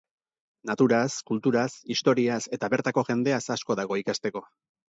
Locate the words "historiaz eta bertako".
1.97-3.07